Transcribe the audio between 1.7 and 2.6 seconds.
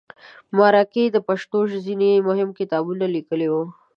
ځینې مهم